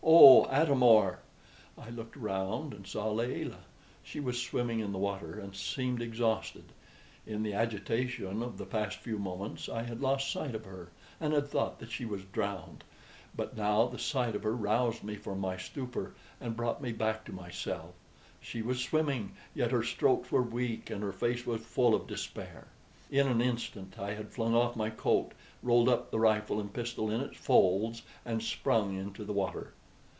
[0.03, 1.19] oh, Atam or!"
[1.77, 3.63] I looked around and saw Layelah.
[4.03, 6.73] She was swimming in the water, and seemed exhausted.
[7.25, 11.31] In the agitation of the past few moments I had lost sight of her, and
[11.33, 12.83] had thought that she was drowned;
[13.35, 17.23] but now the sight of her roused me from my stupor and brought me back
[17.25, 17.93] to myself.
[18.41, 22.67] She was swimming, yet her strokes were weak and her face was full of despair.
[23.09, 25.31] In an instant I had flung off my coat,
[25.63, 29.73] rolled up the rifle and pistol in its folds, and sprung into the water.